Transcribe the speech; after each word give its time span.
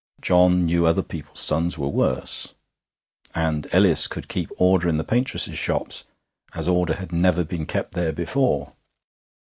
John 0.19 0.65
knew 0.65 0.87
other 0.87 1.03
people's 1.03 1.41
sons 1.41 1.75
who 1.75 1.83
were 1.83 1.87
worse. 1.87 2.55
And 3.35 3.67
Ellis 3.71 4.07
could 4.07 4.29
keep 4.29 4.49
order 4.57 4.89
in 4.89 4.97
the 4.97 5.03
paintresses' 5.03 5.59
'shops' 5.59 6.05
as 6.55 6.67
order 6.67 6.95
had 6.95 7.11
never 7.11 7.43
been 7.43 7.67
kept 7.67 7.91
there 7.91 8.11
before. 8.11 8.73